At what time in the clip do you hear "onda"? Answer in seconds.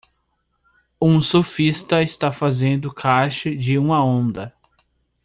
4.03-4.51